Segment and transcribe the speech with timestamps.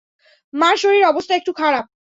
[0.53, 1.85] মার শরীরের অবস্থা একটু খারাপ।